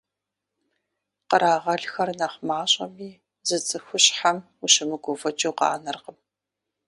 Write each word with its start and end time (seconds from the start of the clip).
Кърагъэлхэр 1.29 2.09
нэхъ 2.19 2.39
мащӀэми, 2.47 3.09
зы 3.47 3.57
цӀыхущхьэм 3.67 4.37
ущымыгуфӀыкӀыу 4.63 5.53
къанэркъым. 5.57 6.17